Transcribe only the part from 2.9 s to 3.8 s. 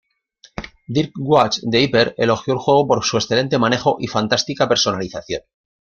su "excelente